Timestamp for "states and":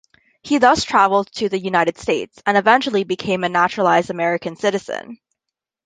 1.99-2.57